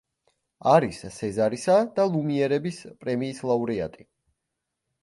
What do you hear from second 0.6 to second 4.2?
არის სეზარისა და ლუმიერების პრემიის ლაურეატი.